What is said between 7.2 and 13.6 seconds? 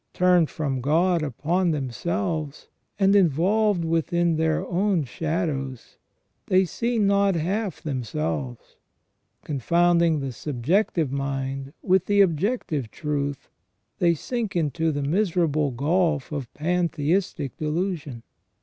half themselves; confounding the subjective mind with the objective truth,